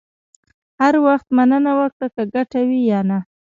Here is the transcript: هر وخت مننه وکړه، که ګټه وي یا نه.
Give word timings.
هر 0.81 0.93
وخت 1.05 1.27
مننه 1.37 1.71
وکړه، 1.79 2.07
که 2.15 2.23
ګټه 2.35 2.59
وي 2.69 2.81
یا 2.91 2.99
نه. 3.09 3.19